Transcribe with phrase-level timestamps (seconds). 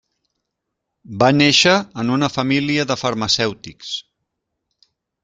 [1.23, 3.93] Va néixer en una família de farmacèutics.